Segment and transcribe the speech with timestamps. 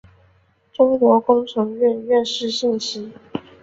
[0.73, 3.11] 中国工程院院士信息